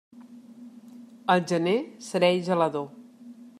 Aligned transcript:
El 1.35 1.45
gener 1.53 1.75
serè 2.09 2.33
i 2.41 2.43
gelador. 2.51 2.91